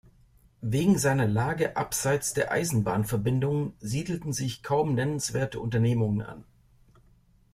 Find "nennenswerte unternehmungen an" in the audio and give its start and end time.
4.95-6.43